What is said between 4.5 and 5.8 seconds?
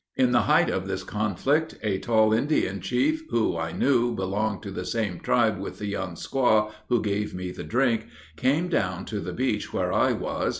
to the same tribe with